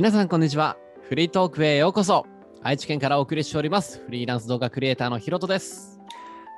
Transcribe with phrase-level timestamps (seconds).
[0.00, 0.78] 皆さんこんにちは。
[1.10, 2.24] フリートークへようこそ。
[2.62, 4.02] 愛知県からお送りしております。
[4.02, 6.00] フリーランス動画クリエイターのヒロトです。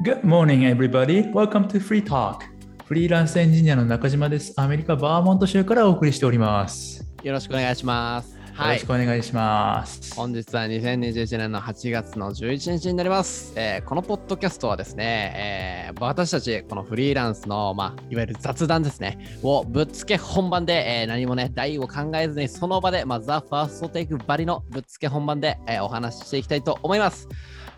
[0.07, 1.29] Good morning, everybody.
[1.33, 2.37] Welcome to Free Talk.
[2.85, 4.55] フリーランスエンジニアの中島です。
[4.57, 7.05] アメリカ・バーモント州からお送りしております。
[7.25, 8.39] よろしくお願いします。
[8.55, 8.93] はいよろしく。
[8.93, 10.15] お願いします。
[10.15, 13.53] 本日は2021年の8月の11日になります。
[13.57, 27.29] えーこのポッドキャストはですね、えー私たちこのフリーランスの、まあ、いわゆる雑談ですね、をぶっつけ本番で、えー何もね、題を考えずにその場で、まあ、ザ・ファーストテイクばりのぶっつけ本番で、えーお話ししていきたいと思います。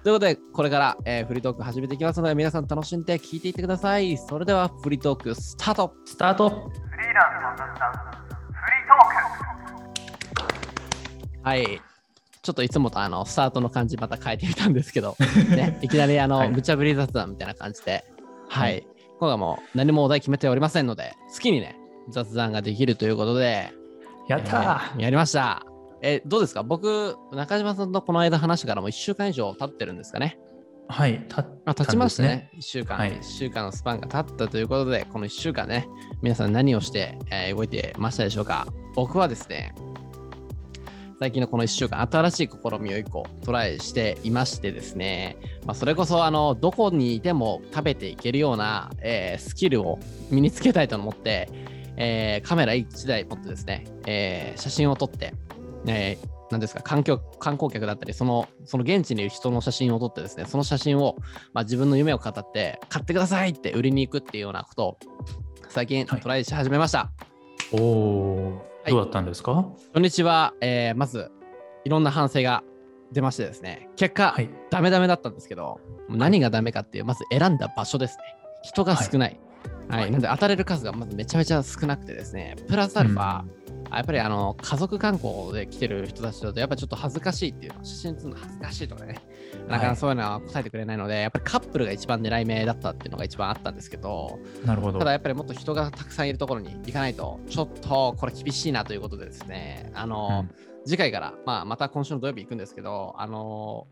[0.02, 4.16] ということで、これから、えーフリートーク始めていきますので、皆さん楽しんで聞いていってください。
[4.18, 6.56] それでは、フリートークスタートスタートフ
[7.00, 7.22] リーラ
[7.54, 7.98] ンスの雑談フ
[8.70, 9.83] リートーク
[11.44, 11.80] はい。
[12.42, 15.16] ちょっといつもとあのスタートの感じまた変えてみたんですけど、
[15.56, 18.04] ね、いきなりあの、はい無茶ぶり雑談みたいな感じで、
[18.48, 18.72] はい。
[18.72, 18.86] はい
[19.20, 21.76] 今回はもう何もお題決めておりませんので、好きにね、
[22.10, 23.72] 雑談ができるということで、
[24.28, 25.62] やったー、えーやりました。
[26.02, 26.62] え、どうですか？
[26.64, 30.36] 僕、中島さんとこの間話してからもう1週間以上経ってるんですかね？
[30.88, 32.50] はい、たあ経ちましたね。
[32.58, 35.88] 1週間、はい1週間のスパンが経ったということで、この1週間ね、
[36.20, 38.66] 皆さん何をして、えー動いてましたでしょうか？
[38.94, 39.72] 僕はですね、
[41.18, 49.98] 最近のこの1週間、新しい試みを1個トライしていましてですね、まあ、それこそあのどこにいても食べていけるような、えースキルを
[50.30, 51.48] 身につけたいと思って、
[51.96, 55.34] えーカメラ1台持ってですね、えー写真を撮って、
[55.86, 61.16] えーなんですか環境観光客だったりそのその現地にいる人の写真を撮ってですねその写真を、
[61.52, 64.98] まあ、自分の夢を語って買ってくださいって売りに行くっていうようなことを
[65.68, 66.20] 最近はい。
[66.20, 67.10] トライし始めました、
[67.72, 69.66] おおいー、どうだったんですか？
[69.94, 71.30] 初日は、えーまず
[71.84, 72.62] いろんな反省が
[73.12, 73.88] 出ましてですね。
[73.96, 74.48] 結果、はい。
[74.70, 78.24] ダメダメだったんですけど何がダメかっていうまず選んだ場所ですね。
[78.62, 79.38] 人が少ない、
[79.88, 80.00] はい。
[80.02, 80.10] はい。
[80.10, 82.56] なんで当たれる数がまずめちゃめちゃ少なくてですね。
[82.66, 87.84] プラスアルファ、うんやっぱりあの家族観光で来てる人たちだとやっぱりちょっと恥ずかしいっていうの。
[87.84, 89.14] 写真撮るの恥ずかしいとかね。
[89.68, 94.98] なかなかそういうのは答えてくれないので、やっぱりカップルが一番狙い目だったっていうのが一番あったんですけどなるほど。
[94.98, 99.90] ただやっぱりもっと人がたくさんいるところに行かないとちょっとこれ厳しいなということでですね。
[99.94, 100.46] あの、
[100.84, 103.86] 次回から、まあ、また今週の土曜日行くんですけど、あの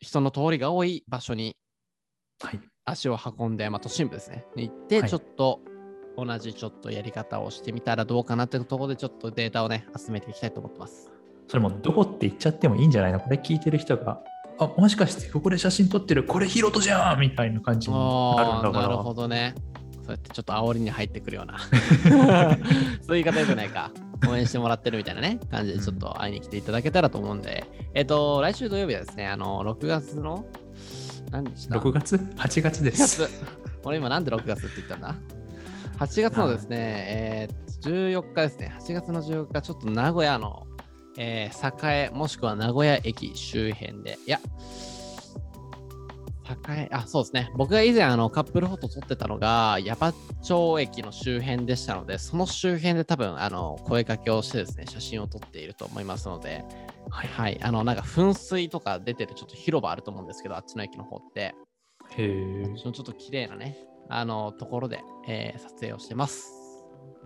[0.00, 1.56] 人の通りが多い場所に
[2.40, 2.60] はい。
[2.84, 5.10] 足を運んで、まあ、都心部ですね、に行って、はい。
[5.10, 5.60] ちょっと
[6.24, 11.10] 同じちょっとやり方をしてみたらどうかなっていうところで、ちょっとデータをね、集めていきたいと思ってます。
[11.46, 13.20] それもどこって言っちゃってもいいんじゃないの？
[13.20, 14.20] これ聞いてる人が、
[14.58, 18.88] あ、もしかしてここで写真撮ってる、これヒロトじゃんみたいな感じになるんだから。
[18.88, 19.54] なるほどね。
[20.02, 21.58] そうやってちょっと煽りに入ってくるような、
[23.06, 23.90] そういう言い 方よくないか。
[24.28, 27.64] 応援してもらってるみたいなね、感じでちょっと会いに来ていただけたらと思うんで、
[27.94, 30.44] えっ、と、来週土曜日はですね、あの、6月の、
[31.30, 33.20] 何日だ？6月 ?8 月で8す。
[33.20, 33.30] 月。
[33.84, 35.14] 俺今なんで6月って言ったんだ？
[35.98, 38.76] ?8 月のですね、えー、14日ですね。
[38.80, 40.66] 8月の14日、ちょっと名古屋の、
[41.16, 44.40] えー栄、もしくは名古屋駅周辺で、いや、
[46.68, 47.50] 栄、あ、そうですね。
[47.56, 56.64] 僕が以前あのカップルフォト撮ってたのが、矢場町駅の周辺でしたので、その周辺で多分あの声かけをしてですね、写真を撮っていると思いますので、
[57.10, 57.28] はい。
[57.28, 61.40] はい、あの、なんか噴水とか出てるちょっと広場あると思うんですけど、あっちの駅の方って。
[61.40, 61.54] へ
[62.18, 62.64] え。
[62.76, 63.76] そのちょっと綺麗なね、
[64.08, 66.52] あのところで、えー撮影をしてます。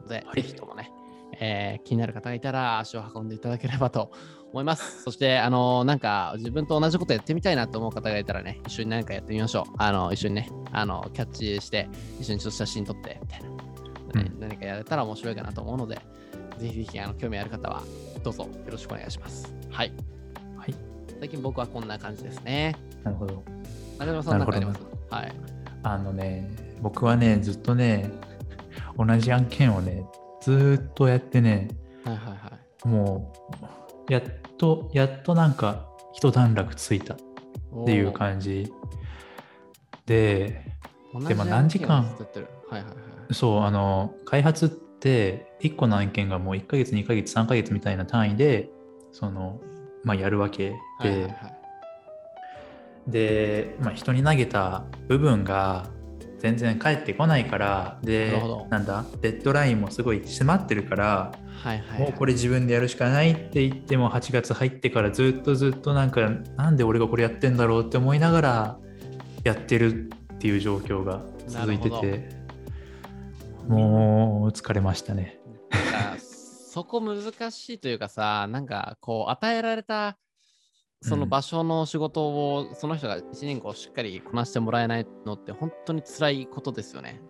[0.03, 0.91] ので、はいぜひともね、
[1.41, 4.10] えー気になる方がいたら足を運んでいただければと
[4.53, 5.03] 思います。
[5.04, 9.72] そして、あのなんか自分と同じことやってみたいなと思う方がいたらね、一緒に何かやってみましょう。
[9.78, 11.88] あの一緒にね、あのキャッチして、
[12.20, 13.56] 一緒にちょっと写真撮ってみたいな、ね
[14.14, 15.94] うん何かやれたら面白いかなと思うので、
[16.59, 17.82] ぜひぜひあの興味ある方は
[18.22, 19.54] どうぞよろしくお願いします。
[19.70, 19.93] はい。
[20.56, 20.75] はい。
[21.19, 22.75] 最近僕はこんな感じですね。
[23.04, 23.43] なるほど。
[23.99, 24.81] 中島さん、なんかあります？
[25.10, 25.32] なはい。
[25.82, 26.50] あのね、
[26.81, 28.10] 僕はね、ずっとね、
[28.97, 30.04] 同じ案件をね、
[30.41, 31.69] ずーっとやってね、
[32.04, 32.88] はいはいはい。
[32.88, 33.32] も
[34.08, 34.23] う、やっ
[34.58, 37.17] と、やっとなんか、一段落ついたっ
[37.87, 38.73] ていう感じ。
[40.06, 40.73] で、
[41.20, 42.05] じでも何時間？
[42.05, 42.90] はいはいは
[43.31, 43.34] い。
[43.34, 48.70] そう、あの、開発って、1個の案件がもう1ヶ月、2ヶ月、3ヶ月みたいな単位で、
[49.12, 49.61] その、
[50.05, 51.62] まあ、やるわけで、はいはいはい
[53.06, 55.88] で、まあ、人に投げた部分が
[56.38, 61.32] 全然返ってこないからなでなんだデッドラインもすごい迫ってるから、
[61.62, 62.00] はいはいはい。
[62.00, 68.78] もうこれ自分でやるしかないって言っても8月入ってからずっとずっとなんかなんで俺がこれやってんだろうって思いながら
[69.44, 72.28] やってるっていう状況が続いてて
[73.69, 75.38] もう疲れましたね。
[76.72, 80.16] そこ難しいというかさ、なんかこう与えられた
[81.02, 87.20] その場所の仕事をその人が1年後しっかりこなしてもらえないのって本当に辛いことですよね。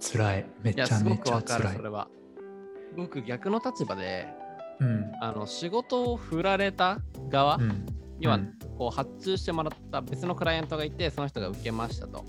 [0.00, 2.08] 辛いめちゃめちゃくわかる、辛いそれは。
[2.96, 4.26] 僕、逆の立場で、
[4.80, 5.12] うん。
[5.20, 6.98] あの仕事を振られた
[7.28, 7.86] 側、うん。
[8.20, 12.24] 要はうんこう発注してもらった別のクライアントがいてその人が受けましたと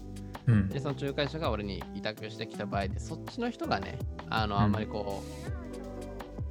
[0.48, 3.98] うんでその仲介者が俺に委託してきた場合でそっちの人がね
[4.30, 5.24] あのうんあんまりこ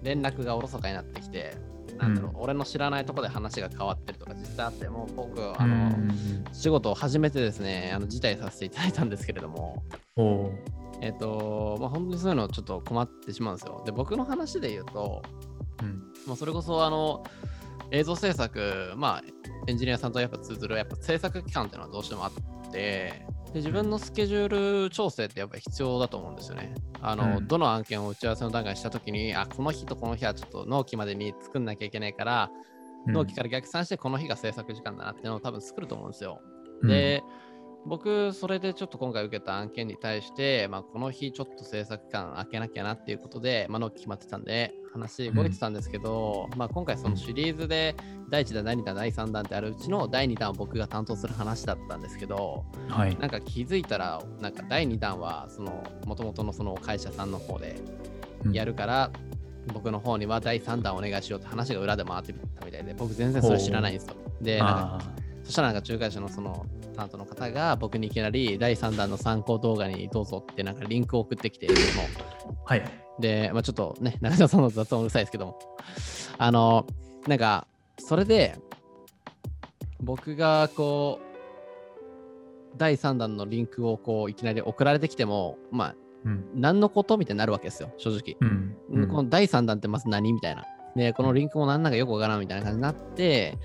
[0.02, 1.54] う連絡がおろそかになってきて、
[1.98, 6.44] なんだろう俺の知らないところで話が変わってるとか実際あってもう僕あの、うん。
[6.52, 9.82] 仕事を始めてですねあの辞退させていただいたんですけれども。
[11.02, 13.82] えっ、とまあ本当にそういうのちょっと困ってしまうんですよ。
[13.86, 15.22] で僕の話で言うと
[15.82, 16.02] うん。
[16.26, 17.24] まあ、それこそあの
[17.90, 19.22] 映像制作、まあ、
[19.66, 26.74] エンジニアさんとやっぱ通ずるやっぱ制作期間っていうのはどうしてもあってで自分のスケジュール調整ってやっぱり必要だと思うんですよね。
[27.00, 32.70] あの、うんどの案件を打ち合わせの段階にしたときにあこの日とこの日はちょっと納期までに作んなきゃいけないから、うん
[33.06, 36.42] 納期から逆算してこの日が制作時間だなっていうのを多分作ると思うんですよ。
[36.82, 37.22] うんで、
[37.86, 47.94] 僕、それでちょっと今回受けた案件に対して、まあ、この日ちょっと制作期間空けなきゃなっていうことで、まあ、納期決まってたんで、話動いてたんですけど、まあ、今回そのシリーズで
[48.28, 53.16] 第1弾、第2弾、第3弾ってあるうちの第2弾を僕が担当する話だったんですけど、はい。
[53.18, 57.80] なんか気づいたら、なんか第2弾は、その、元々のその会社さんの方で
[58.52, 59.10] やるから、
[59.72, 64.14] 僕の方には第3弾お願いしようって話が裏で回ってたみたいで、僕全然それ知らないんですよ。
[64.40, 65.19] で、なんかあ
[65.50, 66.64] そしたらなんか仲介者のその
[66.94, 72.08] 担当の方が僕にいきなり第3弾の参考動画にどうぞってなんかリンクを送ってきて、も
[72.66, 72.70] あ。
[72.70, 72.84] はい。
[73.18, 75.58] で、まあ、ちょっとね、中島さんの雑音うるさいですけども、
[76.38, 76.86] あの、
[77.26, 77.66] なんか、
[77.98, 78.60] それで、
[79.98, 85.94] 僕がこう、第3弾のリンクをこういきなり送られてきても、まあ、
[86.26, 86.44] うん。
[86.54, 88.36] 何のことみたいになるわけですよ、正直。
[88.40, 88.76] うん。
[88.90, 90.64] うんこの第3弾ってまず何みたいな。
[90.96, 93.58] で、このリンクも何なんかよくわからんみたいな感じになって、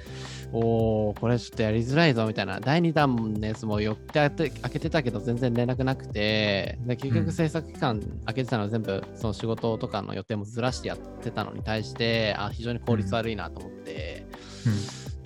[0.51, 2.59] おー、これちょっとやりづらいぞみたいな。
[2.59, 14.25] 第2弾のやつも寄って開けて開けてたけど全然連絡なくて、で結うん局制作期間開けてたのは全部その仕事とかの予定もずらしてやってたのに対して、あ、非常に効率悪いなと思って、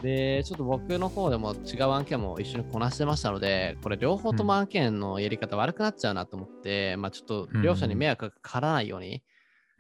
[0.02, 9.22] で、ちょっと僕の方でも違う案件も一緒にこなしてましたので、これ両方とも案件のやり方悪くなっちゃうなと思って、まあちょっと両者に迷惑がかからないように、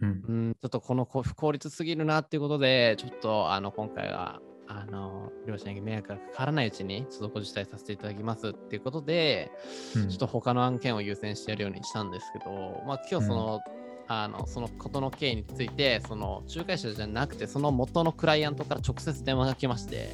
[0.01, 0.09] うん。
[0.09, 9.51] うん、ちょっとこのこ不効率すぎるなっていうことで、ちょっとあの今回はあの両者に迷惑がかからないうちに、ちょっとご自体させていただきますっていうことで、
[9.95, 13.61] うんちょっと他の案件を優先してやるようにしたんですけど、まあ今日その、
[14.07, 20.09] あのそのことの経緯について、その仲介者じゃなくて、その元のクライアントから直接電話が来まして、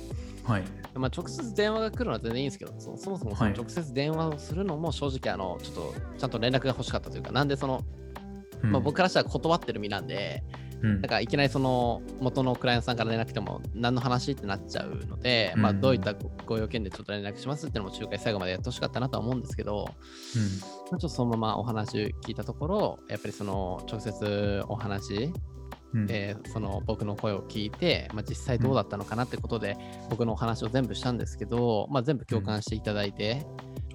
[0.46, 0.64] はい。
[0.94, 7.84] まあ、直接電話が来るのは全然いいんですけど、そそもそもそのはい直接電話をするのも正直、あのちょっとちゃんと連絡が欲しかったというか、なんでその、
[8.66, 8.72] うん。
[8.72, 10.44] まあ、僕からしたら断ってる身なんで、
[10.82, 10.92] うん。
[10.96, 25.32] なんかいきなりその元のクライアントさんから連絡来ても何の話ってなっちゃうので、まあうんどういったごご用件でちょっと連絡しますっていうのも仲介最後までやってほしかったなとは思うんですけど、まあちょっとそのままお話聞いたところ、やっぱりその直接お話、
[25.94, 26.08] うん。
[26.10, 29.78] えーその僕の声を聞いて、まあ、実際どうだったのかなってことで、
[30.10, 33.46] 僕のお話を全部したんですけど、まあ、全部共感していただいて、はい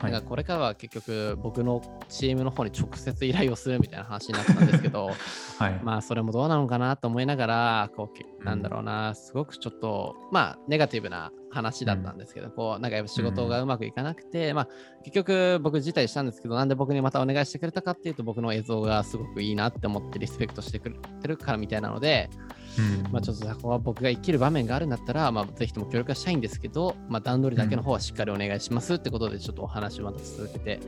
[0.03, 5.11] なんかこれからは結局僕のチームの方に直接依頼をするみたいな話になったんですけど、
[5.59, 5.81] はい。
[5.83, 8.11] まあそれもどうなのかなと思いながら、こ
[8.41, 14.69] うなんだろうな、すごくちょっと、まあネガティブな話だったんですけど、こうなんかやっぱ仕事がうまくいかなくて、まあ
[15.05, 22.31] 結局僕辞退したんですけど、なんで僕にまたお願いしてくれたかっていうと、僕の映像がすごくいいなって思ってリスペクトしてくれてるからみたいなので、
[22.79, 23.13] うん。
[23.13, 30.81] まあちょっとそこは僕が生きる場面があるんだったら、まあぜひとも協力はしたいんですけど、まあ段取りだけの方はしっかりお願いしますってことで、ちょっとお話をまた続けて、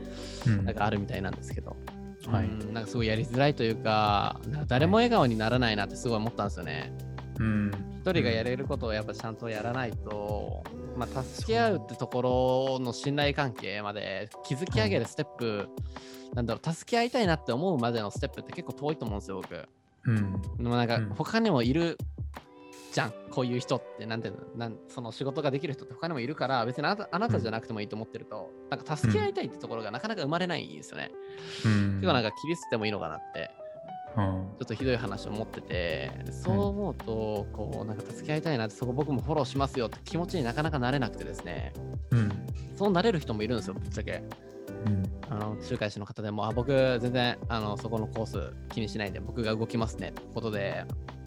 [0.47, 0.65] うん。
[0.65, 1.75] なんかあるみたいなんですけど。
[2.27, 2.45] はい。
[2.45, 2.73] うん。
[2.73, 6.93] なんかすごいやりづらいというか、なんか誰も笑顔にならないなってすごい思ったんですよね。
[7.39, 7.71] うん。
[8.01, 10.63] 一人がやれることをやっぱちゃんとやらないと、
[10.97, 12.21] まあ、助け合うってとこ
[12.77, 15.69] ろの信頼関係まで築き上げるステップ、
[16.33, 19.55] なんだろう、助け合いたいなって思うまでのステップって結構遠いと思うんですよ、僕。
[20.05, 20.41] うん。
[20.57, 21.09] でもなんかうん。
[21.09, 21.97] 他にもいる
[22.91, 25.93] じゃん、こういう人って、なんていうの、なんその仕事ができる人って。
[25.93, 31.11] 他にもいるから、別にあなたあなたじゃなくてもいいと思ってると、なんか助け合いたいってところがなかなか生まれないんですよね。
[31.65, 31.95] うん。
[31.95, 33.49] 結構なんか切り捨ててもいいのかなって
[34.15, 34.23] うん。
[34.59, 41.73] ちょっとひどい話を持ってて、そう思うと、こう、なんか助け合いたいなって、そこ僕もフォローしますよって気持ちになかなかなれなくてですね、
[42.11, 42.31] うん。
[42.77, 44.23] そうなれる人もいるんですよ、ぶっちゃけ。
[45.35, 46.71] うんあの、仲介師の方でも、あ、僕、
[47.01, 50.85] 全然、あの、そこのコース気にしないで、僕が動きますね、ってことで、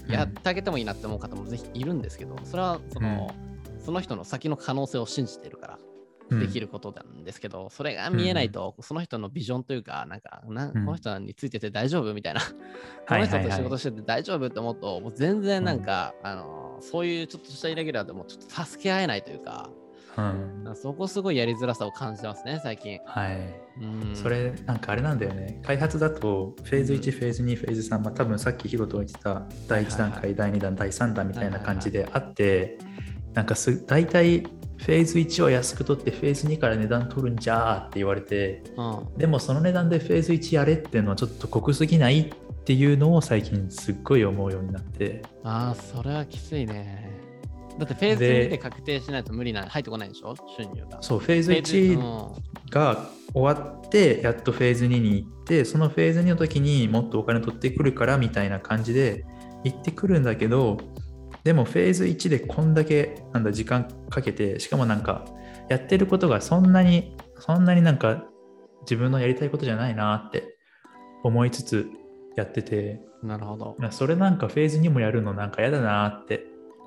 [0.08, 3.34] やってあげてもいいなって思う方もぜひいるんですけど、それは、その、
[3.78, 5.78] その人の先の可能性を信じてるから。
[6.28, 10.84] できることなんですけど、それが見えないと、その人のビジョンというか、なんか、なこうん。
[10.86, 12.40] の人についてて大丈夫みたいな、
[13.08, 19.70] この人と仕事してて大丈夫って思うと、もう全然なんか、あの、そういうちょっとしたイレギュラーでもちょっと助け合えないというか、
[20.16, 20.74] うん。
[20.74, 23.00] そこすごいやりづらさを感じてますね、最近。
[23.04, 23.66] はい。
[23.80, 32.78] うん、それなんかあれなんだよね開発だとフェーズ1、フェーズ2フェーズ3、まあ、多分さっきヒロトが言ってた第1段階、はい第2弾第3弾みたいな感じであって、
[33.34, 42.28] なんかす大体フェーズ1は安く取ってフェーズ2から値段取るんじゃーって言われてうん、でもその値段でフェーズ1やれっていうのはちょっと濃すぎないっ
[42.64, 47.15] ていうのを最近すっごい思うようになってああ、それはきついね。
[47.78, 50.34] だってフェーズで2で確定しないと無理な、入ってこないでしょ？
[50.56, 51.02] 収入が。
[51.02, 59.24] そうフェーズフェーズ1が終わってやっとフェーズ2に行ってそのフェーズ2の時にもっとお金取ってくるからみたいな感じで
[59.64, 60.78] 行ってくるんだけど
[61.44, 65.24] でもフェーズ1でこんだけなんだ時間かけてしかもなんか
[65.68, 68.24] やってることがそんなにそんなになんか
[68.82, 70.56] 自分のやりたいことじゃないなって
[71.22, 71.88] 思いつつ
[72.36, 73.76] やっててうんなるほど。
[73.78, 76.46] まあそれなんかフェーズ2もやるのなんか嫌だなって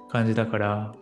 [0.10, 0.96] 感じだから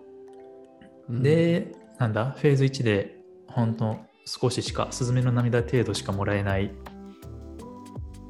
[1.10, 6.72] うん、で、なんだ、フェーズ1で、ほんと少ししか、スズメの涙程度しかもらえない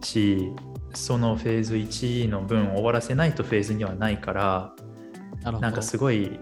[0.04, 0.54] し、
[0.94, 4.76] そのフェーズ1の分終わらせないとフェーズ2はないから、
[5.44, 6.40] なんかすごい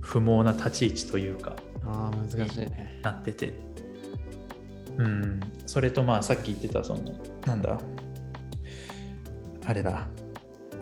[0.00, 3.00] 不毛な立ち位置というか、ああ、難しいね。
[3.02, 3.54] なってて。
[4.96, 7.00] うん、それとまあさっき言ってた、その、
[7.46, 7.80] なんだ、
[9.66, 10.06] あれだ、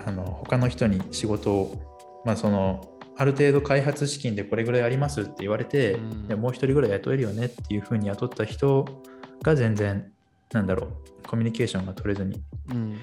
[0.07, 1.92] あの、他の人に仕事を、
[2.25, 2.81] まあその、
[3.17, 9.03] ある程度開発資金でこれぐらいありますって言われて、うんもう一人ぐらい雇えるよねっていうふうに雇った人
[9.43, 10.11] が全然、
[10.53, 12.99] なんだろう、コミュニケーションが取れずに、うん。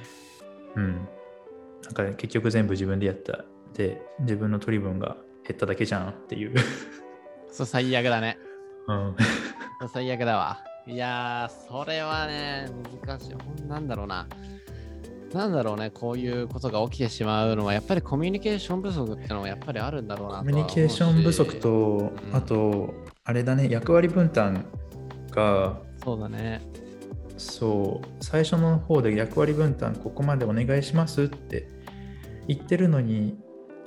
[0.75, 1.07] うん。
[1.83, 3.45] なんか結局全部自分でやった。
[3.73, 5.15] で、自分の取り分が
[5.47, 6.53] 減っただけじゃんっていう。
[7.51, 8.37] そう、最悪だね。
[8.87, 9.15] うん。
[9.93, 10.59] 最悪だわ。
[10.87, 12.67] いやー、それはね、
[13.05, 13.67] 難しい。
[13.67, 14.27] なんだろうな。
[15.33, 22.93] なんだろうね、こういうことが起きてしまうのは、やっぱりコミュニケーション不足ってのはやっぱりあるんだろうなコミュニケーション不足と、うんあと、
[23.23, 24.65] あれだね、役割分担
[25.31, 26.61] が、そうだね。
[27.37, 31.67] そう、最初の方で役割分担、ここまでお願いしますって
[32.47, 33.37] 言ってるのに、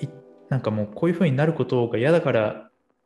[0.01, 0.07] い
[0.49, 2.55] なんかもうこういう風になることが嫌だからや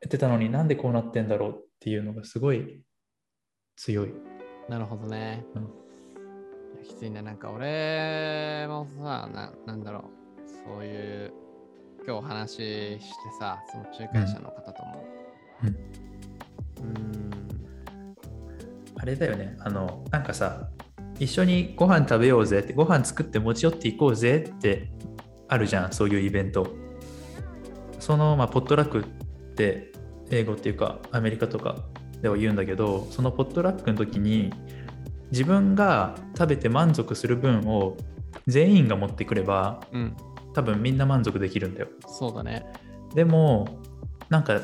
[0.07, 2.83] ってたのになんでこうなってんだろうっていうのがすごい
[3.77, 4.13] 強い。
[4.69, 5.47] なるほどね。
[5.55, 5.86] うん
[6.87, 7.23] きついね。
[7.23, 10.03] なんか俺もさ、ななんだろう。
[10.65, 11.33] そういう、
[12.07, 13.01] 今日話して
[13.39, 15.05] さ、その仲介者の方とも。
[15.63, 17.31] うんうーん。
[18.99, 20.69] あれだよね、あの、なんかさ、
[21.19, 24.91] 一緒にご飯食べようぜって、ご飯作って持ち寄っていこうぜって
[25.49, 26.67] あるじゃん、そういうイベント。
[27.99, 29.05] その、まあ、ポットラックっ
[29.55, 29.93] て
[30.31, 31.77] 英語っていうかアメリカとか
[32.21, 34.53] では言うんだけど、そのポットラックの時に
[35.31, 37.97] 自分が食べて満足する分を
[38.47, 40.17] 全員が持ってくればうん。
[40.55, 41.89] 多分みんな満足できるんだよ。
[42.07, 42.65] そうだね。
[43.15, 43.69] でも
[44.31, 44.63] なんか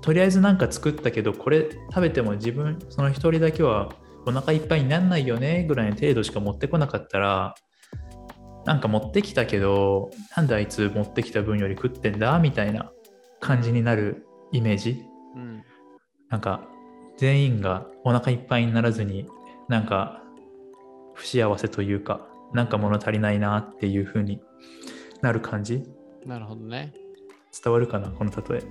[0.00, 3.92] とりあえずなんか作ったけどこれ食べても自分その一人だけは
[4.26, 7.54] お腹いっぱいになんないよねぐらいの程度しか持ってこなかったら
[8.64, 12.90] なんか持ってきたけどなんであいつ持ってきた分より食ってんだみたいな
[13.40, 15.02] 感じになるイメージ
[15.36, 15.62] うん。
[16.30, 16.66] なんか
[17.20, 19.28] 全員がお腹いっぱいにならずに
[19.68, 20.22] なんか
[21.12, 24.40] 不幸せというかなんか物足りないなっていう風に
[25.20, 25.84] なる感じ？
[26.24, 26.94] なるほどね。
[27.62, 28.62] 伝わるかなこの例え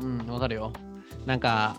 [0.00, 0.72] うん、わかるよ。
[1.26, 1.76] なんか、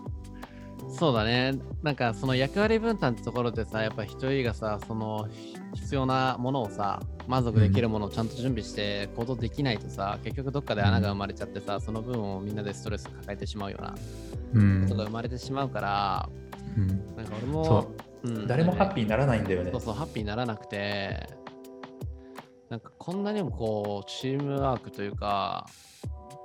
[0.88, 1.58] そうだね。
[1.82, 13.94] なんか、その役割分担ってところでさ、やっぱ一人がさ、そのひ必要なものをさ、満足できるものをちゃんと準備して行動できないとさ、結局どっかで穴が生まれちゃってさ、その分をみんなでストレス抱えてしまうような
[14.54, 16.28] うんことが生まれてしまうから、
[16.76, 19.80] うんなんか俺も、うん誰もハッピーにならないんだよねそう。
[19.80, 21.28] そう、ハッピーにならなくて、
[22.70, 25.66] なんかこんなにもこう、チームワークというか、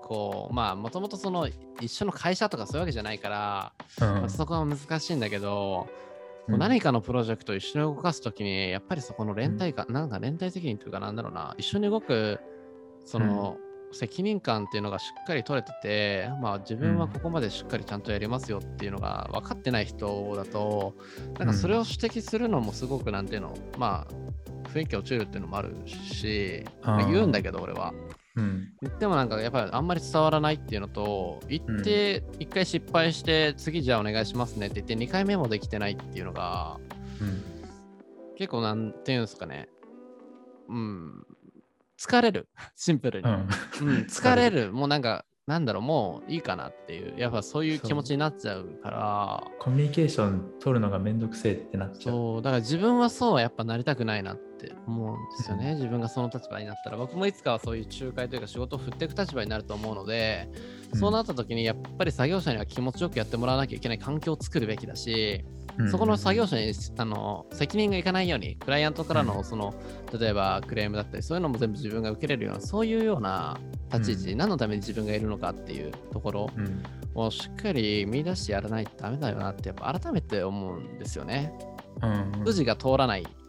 [0.03, 1.48] こう、まあ、もともとその、
[1.82, 4.08] 一緒の会社とかそういうわけじゃないから、うん。
[4.22, 5.88] まあそこは難しいんだけど、
[6.48, 6.60] うん。
[6.60, 12.39] 何かのプロジェクトを一緒に動かすときに、やっぱりそこの連帯感、なんか連帯責任というかなんだろうな、一緒に動く、
[13.06, 13.58] その、
[13.91, 20.94] 責任感っていうのがしっかり取れてて、まあ自分はここまでしっかりちゃんとやりますよっていうのが分かってない人だと、
[21.39, 27.94] なんかそれを指摘するのもすごくなんていうの、まあ雰囲気落ちるっていうのもあるし、まあ言うんだけど俺は。
[28.38, 28.74] うん。
[28.82, 36.77] 言ってもなんかやっぱりあんまり伝わらないっていうのと言って一回失敗して次じゃあお願いしますねって言って2回目もできてないっていうのが
[37.20, 37.44] うん。
[38.38, 39.67] 結構なんていうんですかね。
[40.70, 41.25] うん。
[42.00, 42.48] 疲れる。
[42.75, 43.34] シンプルに、うん。
[43.34, 43.48] うん、
[44.06, 44.72] 疲れる。
[44.72, 52.15] もうなんかなんだろう、もういいかなっていう、やっぱそういう気持ちになっちゃうから、コミュニケーション取るのがめんどくせえってなっちゃう。
[52.15, 55.75] そう、だから自分はそうはやっぱなりたくないなって思うんですよね。
[55.75, 60.49] 自分がその立場になったら、僕もいつかはそういう仲介というか仕事を振っていく立場になると思うので、
[60.93, 65.45] そうなった時にやっぱり作業者には気持ちよくやってもらわなきゃいけない環境を作るべきだし、
[65.77, 65.91] うん。
[65.91, 69.73] そこの作業者にあの責任がいかないように、クライアントからのその、
[70.19, 73.59] 例えばクレームだったり、そういうのも全部自分が受けれるような、そういうような
[73.93, 74.37] 立ち位置、うん。
[74.39, 76.83] 何のために自分がいるのかっていうところうん。
[77.15, 81.53] をしっかり見出してやらないとダメだよなって、やっぱ改めて思うんですよね。
[82.01, 83.47] うん筋が通らないうん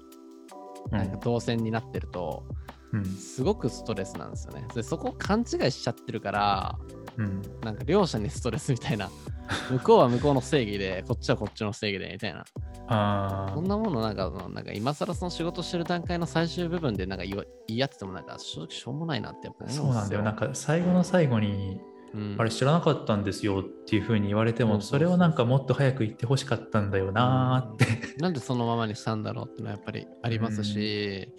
[0.91, 2.45] なんか動線になってると、
[2.93, 4.67] うんすごくストレスなんですよね。
[4.75, 6.79] でそこを勘違いしちゃってるから、
[7.17, 9.11] うんなんか両者にストレスみたいな。
[9.71, 12.45] 向こうは向こうの正義で、こっちはこっちの正義でみたいな。
[12.87, 19.69] あそんなものなんか、なんか今更その仕事してる段階の最終部分でなんか言い合っててもなんか正直しょうもないなってやっぱ。
[19.69, 20.23] そうなんだよ。
[20.23, 21.81] なんか最後の最後に、
[22.15, 28.17] うん、あれ知らなかったんですよっていうふうに言われても、それをなんかもっと早く言ってほしかったんだよなーって。
[28.19, 31.33] なんでそのままにしたんだろうっていうのはやっぱりありますし、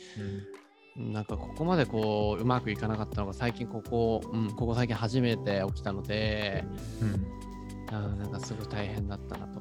[0.95, 6.65] なんかここまでこううまくいかなかったのが最近ここ、うん、ここ最近初めて起きたので、
[7.01, 7.25] うん。
[7.91, 9.59] なんかすごい大変だったなと。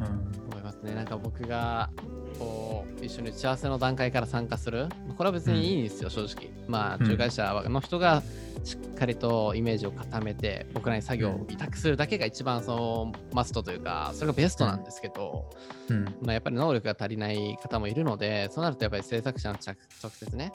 [0.00, 0.39] うん
[0.80, 0.94] 思いますね。
[0.94, 1.90] なんか僕が
[2.38, 6.50] こう一緒に打ち合わせの段階から参加する、これは別にいいんですよ、正直。
[6.68, 7.04] まあ、うん。
[7.04, 8.22] 仲介者の人が
[8.64, 15.50] しっかりとイメージを固めて、僕らに作業を委託するだけが一番そのマストというか、それがベストなんですけど、
[15.88, 16.04] うん。
[16.22, 20.52] まあ、やっぱり能力が足りない方もいるので、そうなるとやっぱり制作者の直直接ね、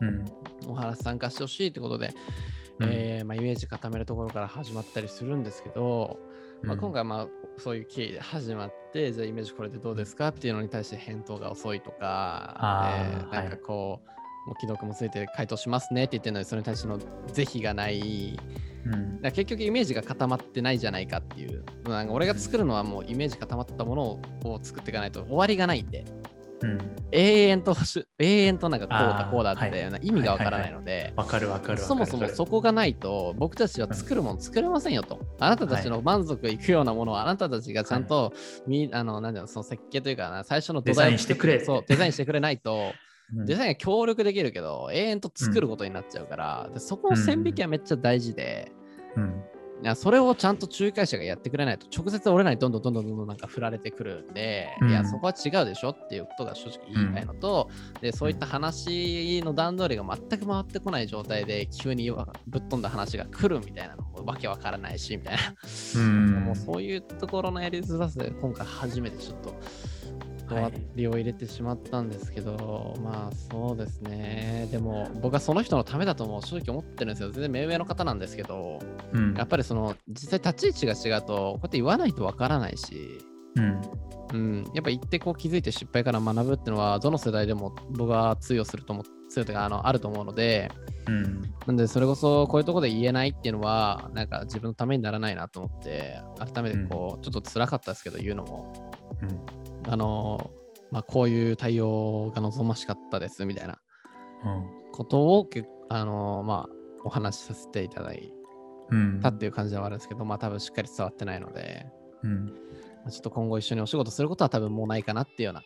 [0.00, 0.24] うん。
[0.68, 2.14] お話参加してほしいってことで、
[2.78, 2.88] うん。
[2.90, 6.18] えーまあ、イメージ固めるところから始まったりするんですけど、
[6.62, 12.56] まあ、今回はまあそういう経緯で始まって、じゃあイメージこれでどうですかっていうのに対して返答が遅いとか、
[13.00, 14.00] えーなんかこ
[14.46, 16.98] う、もう既読もついて回答しますねって言ってるのに、それに対しての
[17.32, 18.38] 是非がない。
[18.86, 21.64] うんだ結局イメージが固まってないじゃないかっていう。
[21.84, 26.04] なんか俺が作るのはもうイメージ固まったものをこう作っていかないと終わりがないんで、
[26.62, 26.78] うん
[27.12, 31.88] 永遠とし、永遠となんかこうだこうだって意味がわからないので、わかるわかるわかる。
[31.88, 35.18] そもそもそこがないと僕たちは作るもの作れませんよと。
[35.40, 38.32] あなたたちの満足いくようなものはあなたたちがちゃんと、
[38.66, 42.92] みあのなんだろうその設計というかな最初のデザインしてくれそうデザインしてくれないと
[43.34, 43.46] うん。
[43.46, 48.70] デザインが協力できるけど永遠と作ることになっちゃうから、でそこの線引きはめっちゃ大事で、
[49.94, 54.90] それをちゃんと仲介者がやってくれないと直接俺らにどんどんどんどんどんどんなんか振られてくるんで、うん。
[54.90, 65.40] いやそこは違うでしょっていうことが正直言いたいのと、でそういった話の段取りが全く回ってこない状態で急にぶっ飛んだ話が来るみたいなのもわけわからないしみたいな、
[65.96, 66.26] うん。
[66.44, 69.54] もうそういうところのやりづらさで今回初めてちょっと
[70.50, 74.68] 終わりを入れてしまったんですけど、まあそうですね。
[74.72, 77.30] でも僕はその人のためだとも正直思ってるんですよ。
[77.30, 78.80] 全然目上の方なんですけど
[79.12, 79.34] うん。
[79.34, 83.18] やっぱりその実際立ち位置が違うとこうやって言わないとわからないし、
[83.56, 83.80] うん。
[84.32, 90.70] うん、やっぱ言ってこう気づいて失敗から学ぶっていうのはどの世代でも僕は通用すると思う通用というかあのあると思うので。
[91.08, 91.42] うん。
[91.66, 98.72] なんでそれこそこういうところで言えないっていうのはなんか自分のためにならないなと思って改めてこう、ちょっと辛かったですけど言うのも。
[99.22, 99.92] うん。
[99.92, 100.50] あの
[100.90, 103.78] まあこういう対応が望ましかったですみたいな
[104.44, 104.92] うん。
[104.92, 106.68] ことをけあのまあ
[107.04, 108.39] お話しさせていただいうん
[109.22, 111.86] たっていう感じではあるんですけど、まあ多分しっかり伝わってないので、
[112.22, 112.46] うん。
[112.46, 112.52] ま
[113.06, 115.62] あちょっと今後一緒にお仕事することは多分もうないかなっていうよ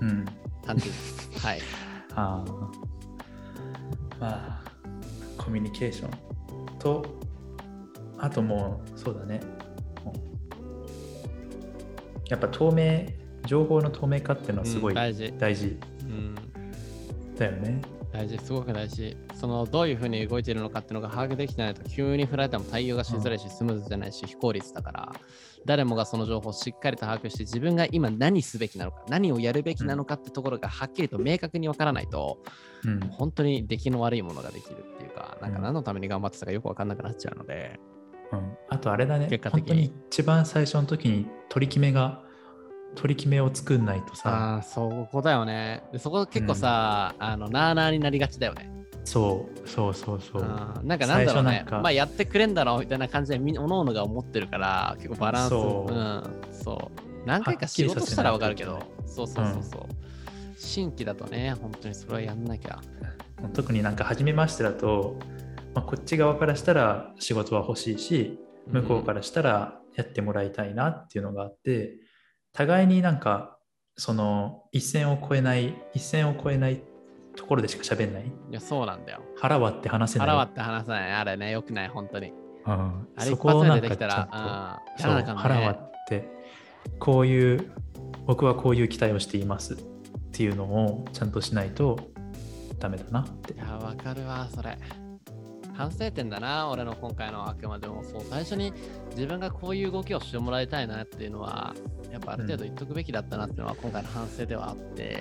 [0.00, 0.24] うなうん。
[0.64, 1.30] 感じです。
[1.44, 1.60] はい。
[2.14, 2.70] ああ
[4.20, 4.62] まあ
[5.36, 6.10] コミュニケーション。
[6.78, 7.04] と
[8.18, 9.40] あともうそうだね。
[12.28, 13.06] やっぱ透明
[13.46, 15.32] 情報の透明化っていうのはすごいうん大事。
[15.38, 15.78] 大事。
[16.02, 16.34] うん。
[17.36, 17.80] だよね
[18.12, 19.16] 大事、すごく大事。
[19.34, 25.12] そのどういうふうに動いているのかっていうのが把握できてないと急に振られても対応がしづらいし、スムーズじゃないし、非効率だから、
[25.66, 32.38] 誰もがその情報をしっかりと把握して、自分が今何すべきなのか、何をやるべきなのかってところがはっきりと明確にわからないと、
[32.84, 33.00] うん。
[33.10, 35.62] 本当に出来の悪いものができるっていうか、なんかうん。
[35.64, 37.78] 何のために頑張ってたかよくわかんなくなっちゃうので、
[38.32, 39.26] うん、あとあれだね。
[39.28, 39.68] 結果的に。
[39.68, 42.22] 本当に一番最初の時に取り決めが
[42.94, 44.30] 取り決めを作んないとさ。
[44.30, 45.82] ああ、そこだよね。
[45.92, 48.70] でそこ結構さ、あの、なあなあになりがちだよね。
[49.04, 50.42] そうそうそうそう。
[50.42, 50.86] うん。
[50.86, 51.64] なんかなんだろうね。
[51.70, 55.50] まあやってくれんだろうみたいな感じでみおのおのが思ってるから結構バランス。
[55.50, 55.92] そう。
[55.92, 56.22] うん、
[56.52, 57.26] そう。
[57.26, 58.80] 何回か仕事したらわかるけど。
[59.06, 59.82] そうそうそうそう、
[60.56, 62.80] 新規だとね本当にそれはやんなきゃ。
[63.54, 65.16] 特になんか初めましてだと、
[65.74, 71.94] まあ、こっち側からしたら仕事は欲しいし向こうからしたらやってもらいたいなっていうのがあって、
[72.58, 73.56] 互いになんか
[73.96, 76.82] その一線を越えない一線を越えない
[77.36, 78.24] ところでしか喋んない？
[78.24, 79.20] いやそうなんだよ。
[79.36, 80.26] 腹割って話せない？
[80.26, 81.12] 腹割って話さない。
[81.12, 82.32] あれねよくない本当に。
[82.66, 86.28] ううん、あれ一そこを発なんかちでできたら、ゃんとう腹割って
[86.98, 87.70] こういう
[88.26, 89.76] 僕はこういう期待をしていますっ
[90.32, 91.96] ていうのをちゃんとしないと
[92.80, 93.54] ダメだなって。
[93.54, 94.76] いや、わかるわ、それ。
[95.78, 98.02] 反省点だな、俺の今回のあくまでも。
[98.02, 98.72] そう、最初に
[99.14, 101.72] 自分がこういう動きをしてもらいたいなっていうのは、
[102.10, 105.18] やっぱある程度言っとくべきだったなっていうのは今回の反省ではあって、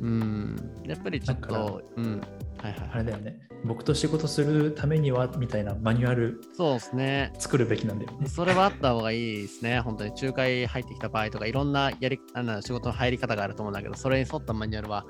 [0.00, 2.20] うん、やっぱりちょっと、うん、
[2.58, 2.90] はいはいはい。
[2.94, 7.32] あれだよね僕と仕事するためにはみたいなマニュアルそうですね。
[7.38, 9.80] 作るべきなんだよねそれはあった方がいいですね。
[9.80, 15.06] 本当に仲介入ってきた場合とか、いろんなやりあの仕事の入り方があると思うんだけど、それに沿ったマニュアルは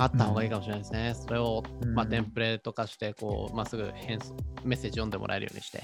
[0.00, 1.14] あった方がいいかもしれないですね。
[1.14, 1.62] それを、
[1.94, 4.34] まあ、うんテンプレとかして、こう、まあ、すぐ返送
[4.64, 5.82] メッセージ読んでもらえるようにして、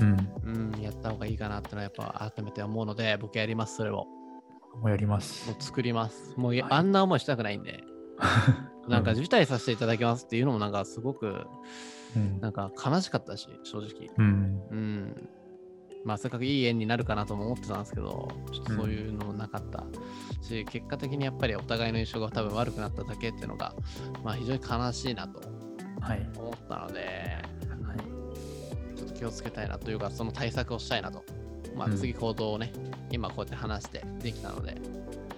[0.00, 4.06] うんうん、やった方がいいかなってのは、やっぱ改めて思うので、僕やります、それを。
[4.80, 6.34] もうやりますもう作ります。
[6.36, 7.82] もうや、はいあんな思いしたくないんで、
[8.88, 11.46] なんか辞退させていただきますっていうのも、なんかすごく、
[12.16, 14.10] うんなんか悲しかったし、正直。
[14.16, 15.28] うんうん。
[16.04, 19.84] まあ、せっかくいい縁になるかなとも思ってたんですけど、ちょっとそういうのもなかった
[20.42, 23.74] し、結果的にやっぱりお互いの印象が多分悪くなっただけっていうのが、
[24.24, 25.40] まあ、非常に悲しいなと
[26.00, 27.38] はい思ったので、
[28.96, 31.24] ちょっと気をつけたいなというか、その対策をしたいなと。
[31.76, 32.72] まあ、うん次行動をね、
[33.10, 34.76] 今こうやって話してできたので、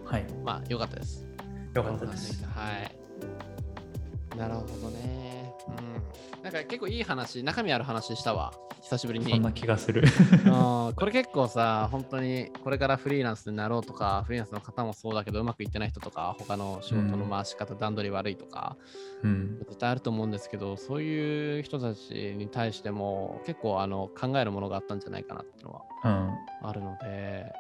[0.05, 1.27] はいまあ、良かったです。
[1.75, 4.39] よかったですはい。
[4.39, 5.42] なるほどね。
[5.69, 6.43] うん。
[6.43, 8.53] なんか結構いい話、中身ある話したわ。
[8.83, 9.31] 久しぶりに。
[9.31, 10.03] そんな気がする
[10.45, 10.49] う
[10.91, 18.77] んこれ結構さ、本当にこれからフリーランスになろうとか、フリーランスの方もそうだけど、うまくいってない人とか、他の仕事の回し方、段取り悪いとか、
[19.23, 27.53] うん絶対あると思うんですけど、そういう人たちに対しても結構あの考えるものがあったんじゃないかなっていうのはうんあるので、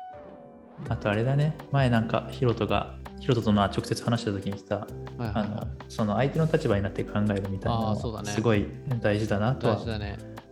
[0.88, 8.66] あとあれだね前なんかヒロトがヒロトとの直接話した時にさはいはいはいあのその相手の立場になって考えるみたいなのすごい
[9.00, 9.80] 大事だなとは。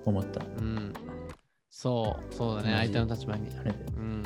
[0.06, 0.40] 思った。
[0.40, 0.92] うん。
[1.68, 3.48] そう、そうだね、相手の立場に。
[3.96, 4.22] うん。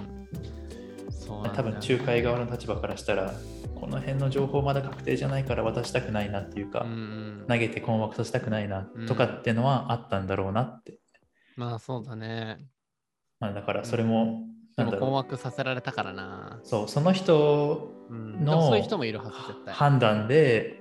[1.10, 3.32] そう多分仲介側の立場からしたら
[3.74, 10.98] この辺の情報まだ確定じゃないから渡したくないなっていうか、うんうん投げて困惑させたくないなとかってのはあったんだろうなって、
[11.56, 12.58] まあそうだね。
[13.38, 16.60] まあ、だからそれも、でもなんだろう困惑させられたからな。
[16.62, 19.74] そうその人うん、のそういう人もいるはず、絶対。
[19.74, 20.80] 判断で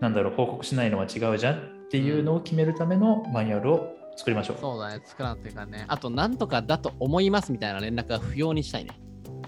[0.00, 1.58] なんだろう報告しないのは違うじゃんっ
[1.90, 4.56] ていうのを決めるためのマニュアルを作りましょう。
[4.60, 5.84] そうだね、作らんっていうかね。
[5.88, 9.00] あと、なんとかだと思いますみたいな連絡は不要にしたいね。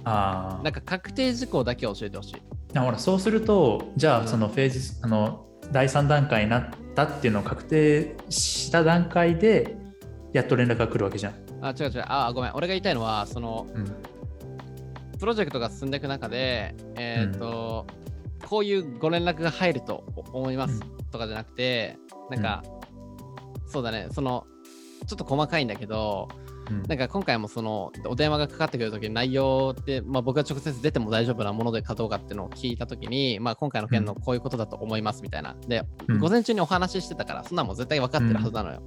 [0.05, 2.37] あーなんか確定事項だけ教えてほしい。
[2.75, 9.77] あほらそうするとじゃうんあそのフェーズ、あの第3段階になったっていうのを確定した段階で
[10.33, 11.35] やっと連絡が来るわけじゃん。
[11.61, 12.05] あ、違う違う。
[12.09, 12.53] あ、ごめん。
[12.55, 13.85] 俺が言いたいのは、その、うん
[15.23, 17.87] プロジェクトが進んでいく中で、えっ、と、
[18.49, 20.81] こういうご連絡が入ると思います
[21.13, 21.97] とかじゃなくて、
[22.29, 22.65] なんか、
[23.69, 24.49] そうだね、その、
[25.07, 26.52] ちょっと細かいんだけど、うん
[26.89, 35.57] なんか今回もそのお電話がかかってくるときに内容って、まあ、僕が直接出ても大丈夫なものでかどうかっていうのを聞いたときに、まあ、今回の件のこういうことだと思いますみたいな。
[35.67, 36.19] で、うん。
[36.19, 38.83] 午前中にお話ししてたから、そんなもん絶対分かってるはずなのよ。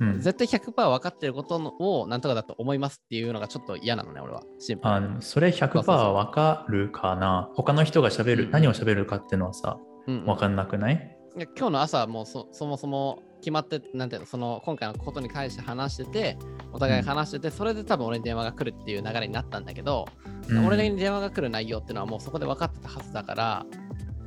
[0.00, 0.20] うん。
[0.20, 4.42] 絶対100%分かってることのをなんとかだと思いますっていうのがちょっと嫌なのね、俺は。
[4.58, 4.96] シンプルに。
[4.96, 7.50] あでもそれ100%わかるかな。
[7.54, 8.50] 他の人が喋る、うん。
[8.50, 10.26] 何を喋るかっていうのはさうんうん。
[10.26, 16.38] わかんなくない、今日の朝もそそもそも決まって、なんていうの、その今回のことに関して話してて、
[16.72, 20.06] お互い話してて、それで多分俺に電話が来るっていう流れになったんだけど、
[20.48, 23.66] うん俺に電話が来る内容っていうのはもうそこで分かってたはずだから、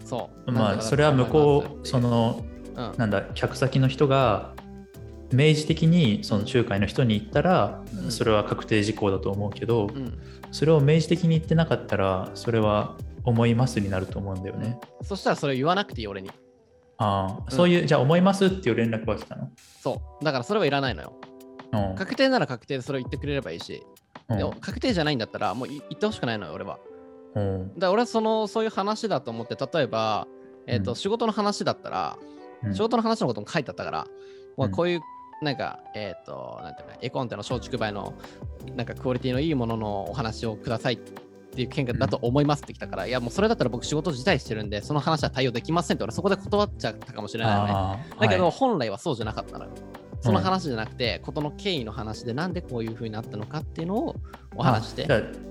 [0.06, 0.52] そう。
[0.52, 2.43] まあそれは向こうその
[2.76, 4.54] う、うん、なんだ客先の人が
[5.32, 10.17] 明示的にその仲介の人に言ったら、うんそれは確定事項だと思うけど、うん。
[10.52, 14.80] それを明示的に言ってなかったらそれは思いますになると思うんだよね。
[15.02, 16.30] そしたらそれ言わなくていい、俺に。
[17.03, 19.49] ああ、んそういうじゃあ思いますっていう連絡が来たの？
[19.81, 20.23] そう。
[20.23, 21.13] だからそれはいらないのよ。
[21.73, 23.83] うん確定なら確定でそれを言ってくれればいいし、
[24.29, 26.79] うんでも確定じゃないんだったらもうい言ってほしくないのよ、俺は。
[27.35, 30.27] うんだから俺はそのそういう話だと思って、例えば、
[30.67, 32.17] えっとうん仕事の話だったら、
[32.63, 34.05] うん仕事の話のことも書いてあったから、
[34.57, 35.01] まあうんこういう、
[35.41, 38.13] なんか、えっ、と、なんていうか、絵コンテの松竹梅の、
[38.75, 40.97] なんかクオリティのいいもののお話をくださいっ
[41.51, 47.57] ていう見解だと思いますってきたから、いや、もうそれだったら僕仕事自体してるんで、その話は対応できませんって俺そこで断っちゃったかもしれない。
[47.71, 48.05] のね。
[48.19, 49.65] だけど、はい本来はそうじゃなかったの。
[49.65, 49.71] よ。
[50.23, 54.15] その話じゃなくて、ことの経緯の話でなんでこういう風になったのかっていうのを
[54.55, 55.07] お話しして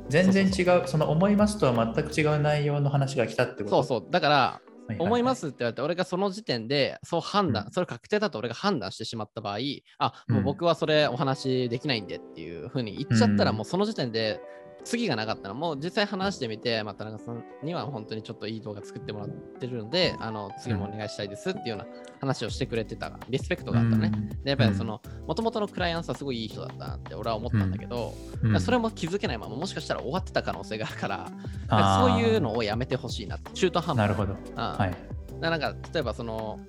[0.09, 3.83] 全然違うその思いますとは全く違う内容の話が来たってこと？
[3.83, 4.11] そうそう。
[4.13, 4.61] だからは
[4.93, 5.07] いはいはい。
[5.07, 7.73] 思いますって言われて俺がその時点でそう判断、うん。
[7.73, 9.59] それ確定だと俺が判断してしまった場合
[9.99, 10.45] あもううん。
[10.45, 13.57] 僕はそれお話できないんでっていう風に言っちゃったらうん。
[13.57, 14.41] もうその時点で
[14.85, 21.87] 次がなかったのもう実際話してみて、まあ、田中さんには本当にちょっといい動画作ってもらってるのであの次もお願いしたいですっていうような
[22.21, 24.11] 話をしてくれてたリスペクトがあったね。
[24.45, 34.09] でやっぱりそのもともとのクライアントはすごいいい人だったなって俺は思ったんだけど、うん、それも気づけないままもしかしたら終わってた可能性があるからそういうのをやめてほしいなって中途半端な。
[34.09, 34.35] るほど。
[34.35, 34.57] うん。
[34.57, 35.41] はい。
[35.41, 36.61] なんか例えばその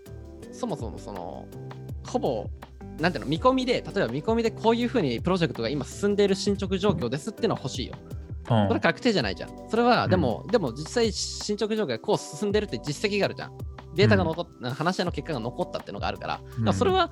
[0.52, 1.48] そもそもその
[2.06, 2.50] ほぼ
[3.02, 7.96] なんていうの見込みで例えば見込みでこういうふうにプロジェクトが今進んでいる進捗状況ですっていうのは欲しいよ。
[8.06, 8.22] うん
[8.68, 9.50] それ確定じゃないじゃん。
[9.70, 13.58] それはうんでも、でも実際進捗状況がこう進んでるって実績があるじゃん。
[13.96, 17.12] データが残っ、話し合いの結果が残ったっていうのがあるから、だからそれは、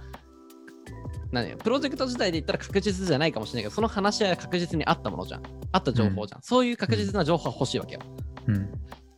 [1.31, 5.43] 何プロジェクト自体で言ったら確実じゃないかもしれないけど、その話し合いは確実にあったものじゃん。
[5.71, 6.41] あった情報じゃん。
[6.41, 8.01] そういう確実な情報が欲しいわけよ。
[8.47, 8.71] うん。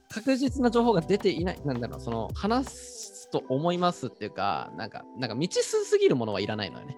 [0.09, 6.97] 確実な情報が出ていない、なんだろう、その話すと思いますっていうか、なんか、なんか未知数すぎるものはいらないのよね。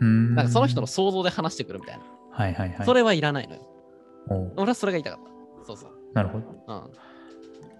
[0.00, 0.34] うん。
[0.34, 2.04] なんかその人の想像で話してくるみたいな。
[2.30, 2.86] はいはいはい。
[2.86, 3.62] それはいらないのよ。
[4.28, 5.66] おう俺はそれが言いたかった。
[5.66, 5.90] そうそう。
[6.14, 6.46] なるほど。
[6.66, 6.74] う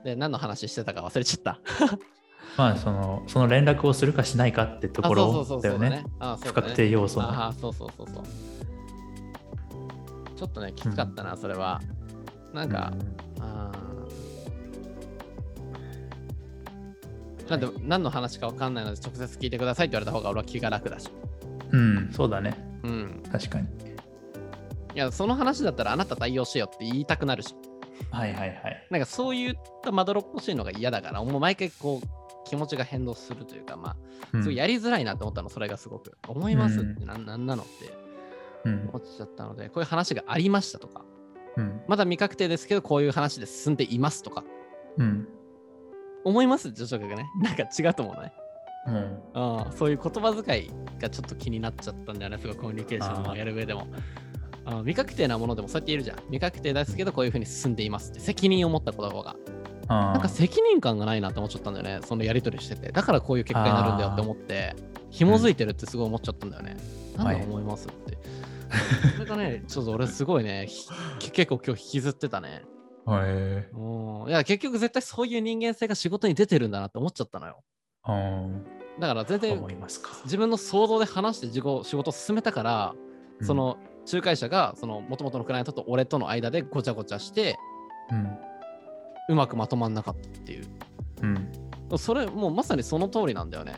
[0.00, 0.04] ん。
[0.04, 1.60] で、何の話してたか忘れちゃった。
[2.56, 6.04] まあ、その、その連絡をするかしないかってところだよね
[6.44, 7.28] 不確定要素の。
[7.28, 8.24] ああ、そうそうそうそう。
[10.36, 11.80] ちょっとね、きつかったな、それは。
[12.52, 12.92] なんか、
[13.40, 13.93] あー
[17.48, 21.11] なんで、何の話か分かんないので、直接聞いてくださいって言われた方が俺は気が楽だし。
[21.72, 22.54] うん、うん、そうだね。
[22.83, 23.22] うん。
[23.30, 23.66] 確かに。
[24.94, 27.54] いや、その話だったらあなた対応しようって言いたくなるし。
[28.11, 28.87] はいはいはい。
[28.90, 32.07] なんかそういったまどろっこしいのが嫌だから、もう毎回こう、
[32.44, 33.96] 気持ちが変動するというか、まあ、
[34.33, 36.16] うんすごいやりづらいなと思ったの、それがすごく。
[36.28, 37.94] 思いますってなんなんなのって
[38.64, 41.04] うん思っちゃったので、こういう話がありましたとか、
[41.57, 44.44] うんまだ未確定ですけど、こういう話で進んでいますとか、
[44.98, 45.28] うん
[46.24, 46.70] 思います？
[46.70, 47.26] 女子がね。
[47.42, 48.32] なんか違うと思うね。
[48.87, 53.87] うんあそういう言葉遣いがちょっと気になっちゃったんだよね、すごいコミュニケーションをやる上でも。
[54.66, 56.16] あ未確定なものでもそうやって言えるじゃん。
[56.24, 59.37] 未確定ですけど、こういうふうに進んでいますって、責任を持った言葉が。
[59.88, 62.90] あなんか責任感がないなって思っちゃったんだよね、そのやり取りしてて。
[62.90, 64.74] だからこういう結果になるんだよって思って、
[65.10, 66.76] 紐づいてるってすごい思っちゃったんだよね。
[67.16, 68.18] なんだ思いますって。
[69.14, 72.62] それがね、ちょっと俺すごいね、ひ結構今日引きずってたね。
[73.06, 74.28] へえうん。
[74.28, 77.62] いや、結局絶対そういう人間性が仕事に出てるんだなって思っちゃったのよ。
[78.08, 78.64] うん
[78.98, 80.10] だから全然思いますか。
[80.24, 82.94] 自分の想像で話して自己仕事を進めたから、
[83.40, 83.46] うん。
[83.46, 83.76] そ、の
[84.10, 87.56] 仲介者がその元々のクライアントと俺との間でごちゃごちゃして
[88.10, 88.38] うん。
[89.30, 90.64] うまくまとまんなかったっていう。
[91.22, 91.26] う
[91.96, 91.98] ん。
[91.98, 93.74] それもうまさにその通りなんだよね。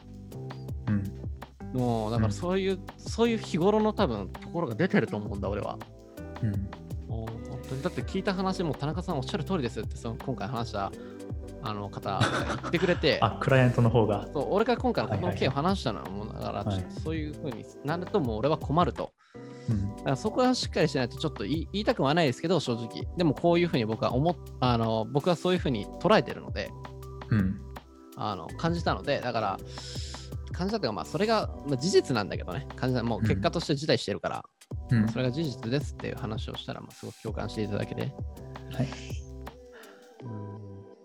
[0.88, 1.80] うん。
[1.80, 2.30] もうだかうん。
[2.30, 5.78] らそういう、そういう日頃の多分ところが出てると思うんだ俺は。
[6.42, 6.86] うん
[7.83, 10.92] だって聞いた話も田中さんおっしゃる通りですってその今回話した
[11.62, 13.18] あの方が言ってくれて。
[13.22, 14.29] あ、クライアントの方が。
[14.33, 16.64] そう俺が今回のこの件を話したのはもうだから
[17.02, 19.12] そういうふうになるともう俺は困ると。
[19.68, 19.96] うん。
[19.96, 23.09] だからそこはしっかりしないとちょっと言い言いたくはないですけど、正直。
[23.16, 26.70] でもこういうふうに僕は思っあの、僕はそういうふうに捉えてるので、
[27.31, 27.61] うん。
[28.16, 29.59] あの感じたので、だから、
[30.52, 34.44] 感じたというか、まあ、それが、まあ、事実なんだけどね、感じたもう結果として辞退してるから、
[34.90, 35.09] うん。
[35.09, 38.12] それが事実ですっていう話をしたら、まあ、すごく共感していただけて、はい。
[40.22, 40.57] うん。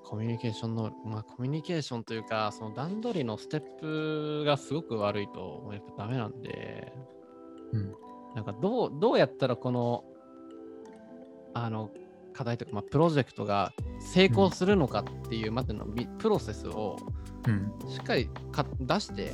[0.04, 6.91] コミュニケーションの、まあ、コミュニケーションというか、その段取りのステップがすごく悪いと、やっぱダメなんで、
[7.71, 7.95] うん。
[8.36, 10.06] なんかどうどうやったらこの
[11.54, 11.91] あの
[12.34, 16.97] 課題とか、まあ、プロジェクトが成功するのかっていうまでのみプロセスを
[17.47, 17.71] うん。
[17.89, 19.34] しっかりか出して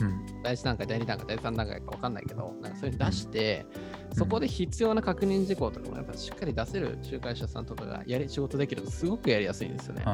[0.00, 10.04] うん第1段階第2段階第3段階か分かんないけどなんかそういうの出して、うんそこで必要な確認事項とかもやっぱしっかり出せる仲介者さんとかがやり仕事できるとすごくやりやすいんですよね。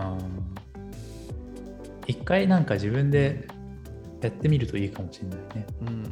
[2.07, 3.49] 一回なんか自分で
[4.21, 5.67] やってみるといいかもしれないね。
[5.83, 6.05] うん。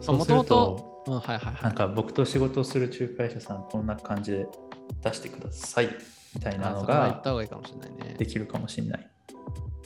[0.00, 1.74] そうするもともと、と、うん、はいはいはないん。
[1.74, 4.46] か僕と仕事をする仲介者さんこんな感じで
[5.02, 5.88] 出してください
[6.34, 8.14] みたいなのがた方がいいかもしれないね。
[8.18, 9.10] できるかもしれない。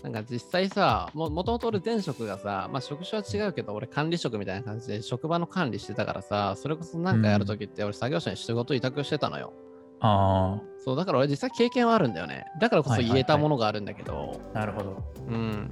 [0.02, 9.52] なんか実際さ、ももともと俺前職がさ、まあ職種は違うけど、俺管理職みたいな感じで職場の管理してたからさ、それこそなんかやるときって俺作業者に仕事委託してたのよ。
[10.00, 12.44] あそう、だから俺実際経験はあるんだよね。
[12.60, 15.02] だからこそはいはいはい言えたものがあるんだけど、あ、なるほど。
[15.28, 15.68] うん。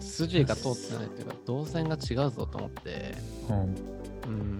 [0.00, 3.14] 筋が通ってないっていうか、動線が違うぞと思って、
[3.48, 4.58] うん、うん。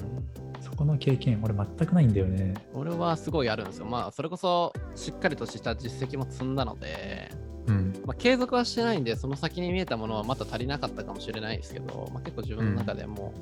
[0.60, 2.54] そこの経験、俺全くないんだよね。
[2.72, 3.86] 俺はすごいあるんですよ。
[3.86, 7.33] まあ、それこそしっかりとした実績も積んだので、うん。
[8.04, 13.32] まあ、継続はしてないんで、その先に見えたものはまた足りなかったかもしれないですけど、まあ、結構自分の中でも、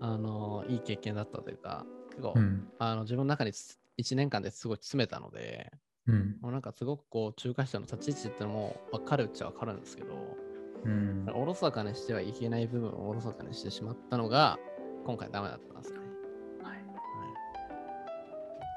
[0.00, 2.68] あのいい経験だったというか、結構、うん。
[2.78, 5.72] あの自分の中に1年間ですごい詰めたので、
[6.06, 6.36] うん。
[6.42, 10.36] もうなんかすごくこう、仲介者の立ち位置ってのも分かるっちゃ分かるんですけど、
[10.84, 11.26] うん。
[11.34, 14.58] おろそかにしてはいけない部分をおろそかにしてしまったのが、
[15.06, 16.14] 今回ダメだったんですよね。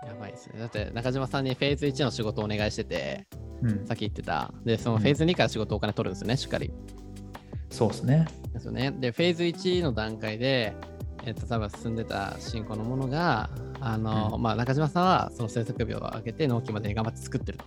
[0.06, 0.60] やばいですね。
[0.60, 3.28] だって中島さんにフェーズ1の仕事をお願いしてて、
[3.64, 4.54] うんさっき言ってた。
[4.66, 6.72] で、そのフェーズ2から仕事お金取るんですよね、しっかり。
[7.70, 8.28] そうですね。
[8.54, 8.92] ですよね。
[8.92, 10.74] で、フェーズ1の段階で、
[11.26, 17.66] えっと、多分進んでた進行のものが、あの、うまあ、中島さんはその制作日を上げて納期までに頑張って作ってると。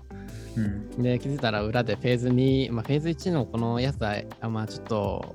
[0.57, 1.03] うん。
[1.03, 5.35] で、気づいたら裏でフェーズ2、まあ、フェーズ1のこのやつは、あまあ、ちょっと、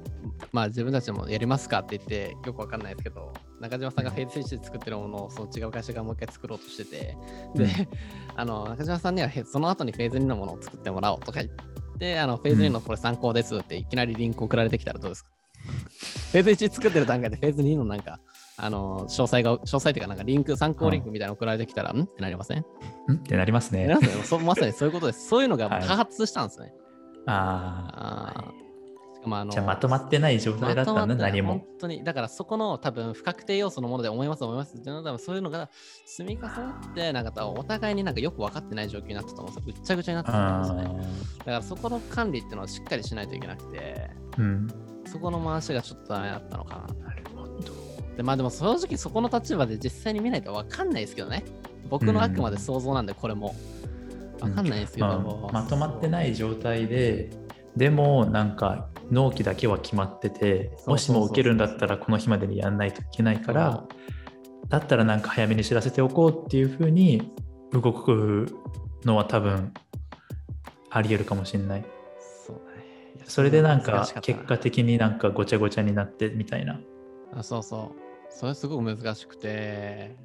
[0.51, 7.17] まあ、自分たちもやりますかって言って、よくわかんないですけど、中島さんがフェーズ1で作ってるものを、その違う会社がもう一回作ろうとしてて、
[7.55, 7.67] で、
[8.35, 15.29] あの、中島さんにはへその後にフェーズ2のものを作ってもらおうとか言って、あの、フェーズ2のこれ参考ですっていきなりリンク送られてきたらどうですか？
[16.33, 18.19] フェーズ1作ってる段階でフェーズ2のなんか、
[18.57, 22.01] あの、詳細が、詳細っていうか、なんかリンク、参考リンクみたいなの送られてきたら、ん？
[22.03, 22.65] ってなりません？
[23.07, 23.15] うん？
[23.15, 23.87] ってなりますね。
[23.87, 23.99] な。
[23.99, 25.27] りままさにそういうことです。
[25.27, 26.73] そういうのがはい多発したんですね。
[27.27, 29.45] ああーしかもああ。
[29.45, 31.63] のじゃあまとまってない状態だったんだ、ま何も本。
[31.81, 32.03] 当に。
[32.03, 34.75] だからそこの多分不確定要素のもので思います思います。
[34.81, 35.69] 多分そういうのが
[36.05, 39.73] 積み重なって、なんかお互いになんかよく分かってない状況になったと思うんですよ。
[39.73, 41.07] ぐっちゃぐちゃになってたと思うんですね。
[41.35, 44.67] あだからそこの管理っていうのはしっかりしないといけなくて、ーうん。
[45.05, 47.07] そこの回しがちょっとダメだったのかな。
[47.09, 47.51] なるほど。
[48.17, 51.43] でまあでも正直そこの立場で実際に見ないと分かんないですけどね。
[51.89, 53.55] 僕のあくまで想像なんでこれも。
[54.39, 57.29] 分かんないですけど、まあまとまってない状態で、
[57.77, 63.83] でもなんか納期だけは決まってて、もしも受けるんだったらこの日までにやんないといけないから、
[64.69, 67.31] だったらなんか早めに知らせておこうっていうふうに
[67.71, 68.47] 動く
[69.03, 69.73] のは多分
[70.89, 71.85] ありえるかもしれない。
[72.45, 76.79] そうだねそれでなん難か結果的になんかごちゃごちゃになってみたいな。
[77.33, 78.01] あそうそう。
[78.29, 80.15] それすごく難しくて、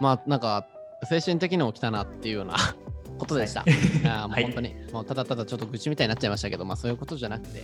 [0.00, 0.66] まあなんか
[1.08, 2.54] 精神的にも来たなっていうような
[3.20, 3.60] ことでした。
[3.60, 3.70] はい。
[4.04, 4.42] あーもうはい。
[4.44, 7.62] 本当に、もうただただちょっと愚痴みたいになっちゃいましたけど、まあそういうことじゃなくて、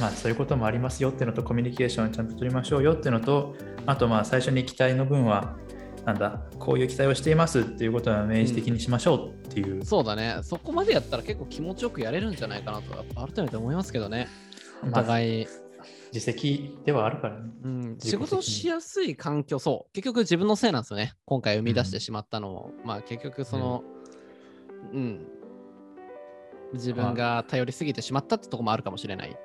[0.00, 3.54] まあそういうこともありますよっていうのとコミュニケーションをちゃんと取りましょうよっていうのと
[3.86, 5.56] あとまあ最初に期待の分は
[6.04, 14.28] なんだこういう期待をしていますっていうことは明示的にしましょうっていう、そうだね、そこまでやったら結構気持ちよくやれるんじゃないかなと、改めて思いますけどね。
[14.82, 15.46] おまあ互い、
[16.12, 17.50] 自責ではあるからね。
[17.64, 21.14] うん、仕事しやすい環境、そう、結局自分のせいなんですよね。
[21.24, 23.95] 今回生み出してしまったのも、まあ結局その、うん、
[26.72, 29.36] 自分が頼りすぎてしまったってとこもあるかもしれない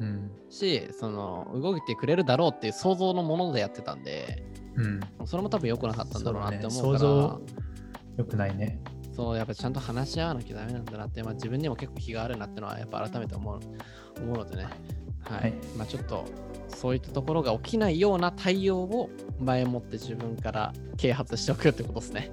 [0.00, 4.44] うんし、その動いてくれるだろうっていう想像のものでやってたんで、
[4.76, 7.40] うん、それも多分良くなかったんだろうなって思うから、ね想
[8.16, 8.80] よくないね。
[9.14, 13.60] そう、やっぱちゃんと話し合わなきゃダメなんだなって、まあ、自分にも結構気があるなってのは、やっぱ改めて思う
[14.20, 14.64] 思うのでね。
[15.22, 15.40] はい。
[15.40, 16.24] はいまあちょっと、
[16.68, 22.30] そういったところが起きないような対応を前もって自分から啓発しておくってことですね。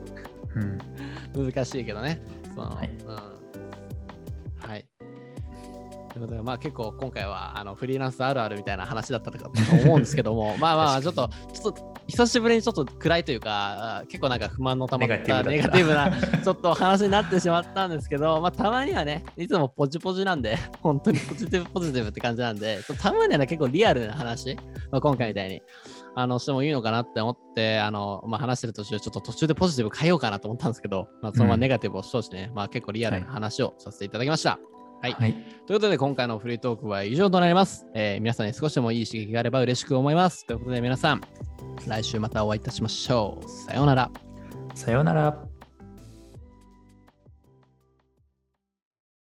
[1.36, 2.22] うん、 難しいけどね。
[2.54, 2.90] そのはい。
[2.90, 4.70] うん。
[4.70, 4.86] はい。
[6.12, 9.52] ということで、まあ結構今回はあのフリーランスあるあるみたいな話だったと
[9.84, 16.12] 思うんですけども、 まあまあちょっと、ちょっと久しぶりにちょっと暗いというか、あ結構なんか不満のたまったネガティブな
[16.44, 24.56] ちょっと話になってしまったんですけど、まあたまにはね、いつもポジポジなんで、本当にポジティブポジティブって感じなんで、たまにはね、結構リアルな話、
[24.92, 25.62] まあ、今回みたいに、
[26.16, 34.60] あの、してもいいのかなって思って、あの、まあ話してる途中、ちょっと途中でポジティブ変えようかなと思ったんですけど、まあそのままネガティブを主張してね、まあ結構リアルな話をさせていただきました。
[35.02, 35.34] はいはい。
[35.34, 37.88] ということで、今回のフリートークは以上となります。
[37.94, 40.46] えー皆さんに少しでもいい刺激があれば嬉しく思います。
[40.46, 41.22] ということで、皆さん、
[41.88, 43.50] 来週またお会いいたしましょう。
[43.50, 44.12] さようなら。
[44.76, 45.51] さようなら。